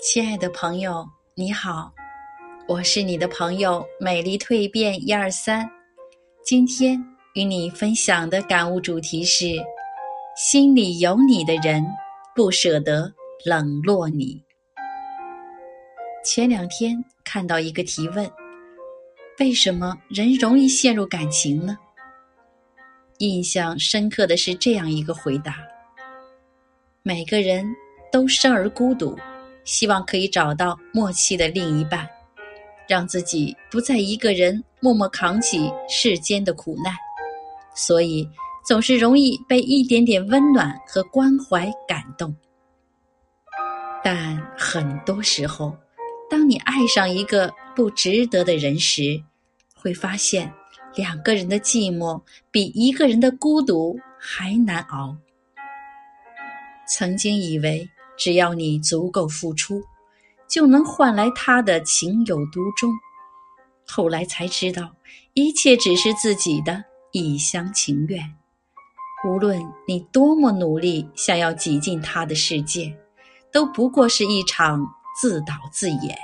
[0.00, 1.92] 亲爱的朋友，你好，
[2.68, 5.68] 我是你的朋友美丽蜕变一二三。
[6.44, 6.96] 今天
[7.34, 9.56] 与你分享的感悟主题是：
[10.36, 11.84] 心里有你的人
[12.32, 13.12] 不舍得
[13.44, 14.40] 冷落你。
[16.24, 18.30] 前两天看到一个提问：
[19.40, 21.76] 为什么人容易陷入感情呢？
[23.18, 25.56] 印象深刻的是这样一个回答：
[27.02, 27.66] 每个人
[28.12, 29.18] 都生而孤独。
[29.68, 32.08] 希望可以找到默契的另一半，
[32.88, 36.94] 让自己不再一个人默默扛起世间的苦难，
[37.74, 38.26] 所以
[38.64, 42.34] 总是容易被一点点温暖和关怀感动。
[44.02, 45.76] 但很多时候，
[46.30, 49.22] 当你爱上一个不值得的人时，
[49.74, 50.50] 会发现
[50.94, 52.18] 两个人的寂寞
[52.50, 55.14] 比一个人的孤独还难熬。
[56.86, 57.86] 曾经以为。
[58.18, 59.82] 只要你足够付出，
[60.48, 62.92] 就能换来他的情有独钟。
[63.86, 64.94] 后来才知道，
[65.32, 68.34] 一切只是自己的一厢情愿。
[69.26, 72.96] 无论你多么努力，想要挤进他的世界，
[73.50, 74.86] 都不过是一场
[75.20, 76.18] 自导自演。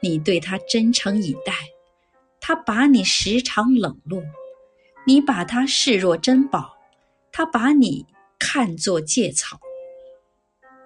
[0.00, 1.54] 你对他真诚以待，
[2.40, 4.20] 他把你时常冷落；
[5.06, 6.76] 你把他视若珍宝，
[7.32, 8.06] 他把你
[8.38, 9.58] 看作芥草。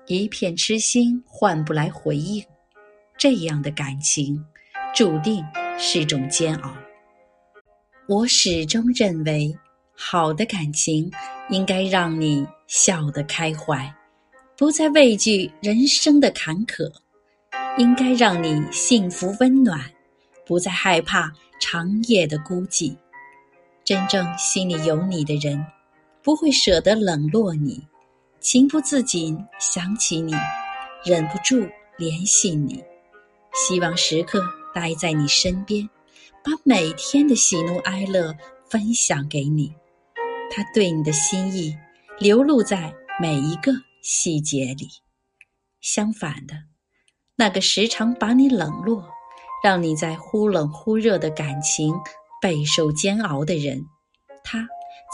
[0.09, 2.42] 一片痴心换不来回应，
[3.19, 4.42] 这样的感情
[4.95, 5.45] 注定
[5.78, 6.75] 是种煎熬。
[8.09, 9.55] 我始终认为，
[9.95, 11.12] 好的感情
[11.50, 13.95] 应该让你笑得开怀，
[14.56, 16.91] 不再畏惧人生的坎坷；
[17.77, 19.78] 应该让你幸福温暖，
[20.47, 22.97] 不再害怕长夜的孤寂。
[23.84, 25.62] 真正心里有你的人，
[26.22, 27.87] 不会舍得冷落你。
[28.41, 30.33] 情不自禁想起你，
[31.05, 32.83] 忍不住联系你，
[33.53, 34.41] 希望时刻
[34.72, 35.88] 待在你身边，
[36.44, 38.32] 把每天的喜怒哀乐
[38.71, 39.75] 分享给你。
[40.50, 41.76] 他对你的心意
[42.19, 43.72] 流露在每一个
[44.03, 44.88] 细节里。
[45.81, 46.55] 相反的，
[47.37, 49.05] 那个时常把你冷落，
[49.62, 51.93] 让你在忽冷忽热的感情
[52.41, 53.84] 备受煎熬的人，
[54.44, 54.66] 他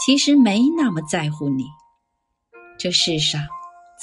[0.05, 1.65] 其实没那么在乎你。
[2.77, 3.41] 这世上，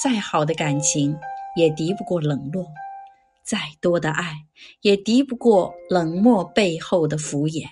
[0.01, 1.17] 再好的感情
[1.55, 2.65] 也敌不过冷落；
[3.45, 4.33] 再多的爱
[4.81, 7.65] 也敌不过冷漠背后的敷衍；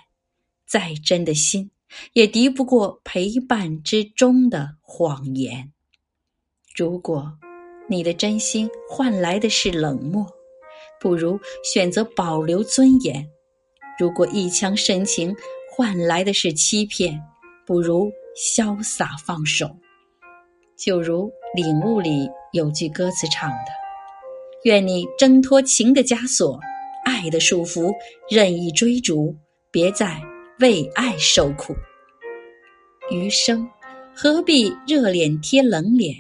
[0.66, 1.72] 再真的心
[2.14, 5.72] 也敌不过陪伴之中的谎言。
[6.76, 7.38] 如果
[7.90, 10.26] 你的真心换来的是冷漠，
[11.00, 13.26] 不如选择保留尊严；
[14.00, 15.36] 如果一腔深情
[15.70, 17.22] 换来的是欺骗，
[17.66, 19.76] 不如潇洒放手。
[20.84, 23.72] 就如《领悟》里有句歌词唱的
[24.66, 26.60] ：“愿你挣脱情的枷锁，
[27.06, 27.94] 爱的束缚，
[28.28, 29.36] 任意追逐，
[29.70, 30.20] 别再
[30.60, 31.76] 为爱受苦。
[33.12, 33.70] 余生
[34.12, 36.16] 何必热脸贴冷脸，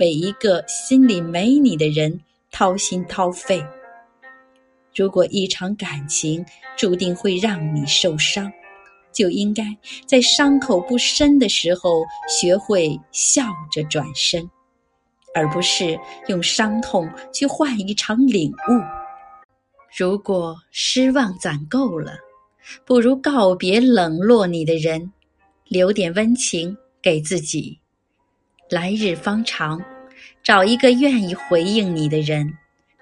[0.00, 2.20] 为一个心里没你的人
[2.50, 3.64] 掏心掏肺？
[4.96, 6.44] 如果一场感情
[6.76, 8.52] 注定会让你受伤。”
[9.12, 9.64] 就应该
[10.06, 14.48] 在伤口不深的时候学会笑着转身，
[15.34, 18.72] 而不是用伤痛去换一场领悟。
[19.96, 22.14] 如果失望攒够了，
[22.84, 25.12] 不如告别冷落你的人，
[25.68, 27.78] 留点温情给自己。
[28.70, 29.78] 来日方长，
[30.42, 32.50] 找一个愿意回应你的人，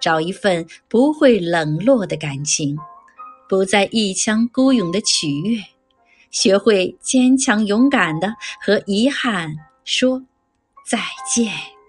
[0.01, 2.77] 找一份不会冷落的感情，
[3.49, 5.63] 不再一腔孤勇的取悦。
[6.31, 9.55] 学会坚强勇敢的和遗憾
[9.85, 10.23] 说
[10.87, 10.99] 再
[11.33, 11.80] 见。